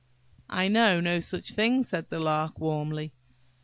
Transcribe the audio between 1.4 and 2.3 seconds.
thing," said the